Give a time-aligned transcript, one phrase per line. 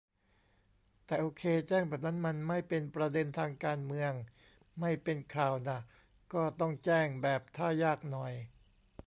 [1.05, 4.13] แต่โอเค แจ้งแบบนั้นมันไม่ "เป็นประเด็นทางการเมือง"
[4.79, 5.79] ไม่เป็นข่าวน่ะ
[6.33, 8.33] ก็ต้องแจ้งแบบท่ายากหน่อย